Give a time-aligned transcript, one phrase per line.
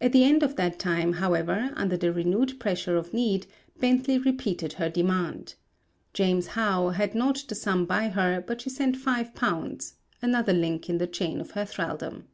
[0.00, 3.48] At the end of that time, however, under the renewed pressure of need
[3.80, 5.56] Bently repeated her demand.
[6.12, 9.92] "James How" had not the sum by her, but she sent £5
[10.22, 12.26] another link in the chain of her thraldom.